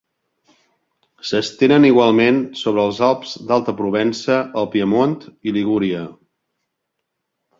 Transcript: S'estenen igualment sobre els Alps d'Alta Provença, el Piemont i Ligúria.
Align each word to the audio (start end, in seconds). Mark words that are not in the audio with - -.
S'estenen 1.31 1.83
igualment 1.89 2.39
sobre 2.61 2.85
els 2.89 3.01
Alps 3.09 3.35
d'Alta 3.51 3.75
Provença, 3.81 4.39
el 4.61 4.69
Piemont 4.77 5.15
i 5.51 5.55
Ligúria. 5.59 6.01